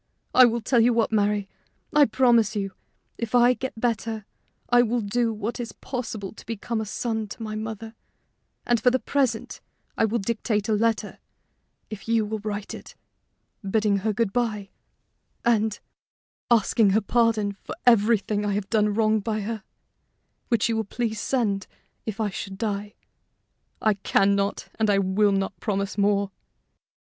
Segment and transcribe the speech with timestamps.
[0.33, 1.47] I will tell you what, Mary:
[1.93, 2.71] I promise you,
[3.19, 4.25] if I get better,
[4.67, 7.93] I will do what is possible to be a son to my mother;
[8.65, 9.61] and for the present
[9.95, 11.19] I will dictate a letter,
[11.91, 12.95] if you will write it,
[13.61, 14.71] bidding her good by,
[15.45, 15.79] and
[16.49, 19.61] asking her pardon for everything I have done wrong by her,
[20.47, 21.67] which you will please send
[22.07, 22.95] if I should die.
[23.83, 26.31] I can not and I will not promise more."